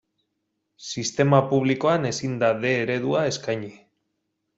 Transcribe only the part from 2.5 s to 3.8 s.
D eredua eskaini.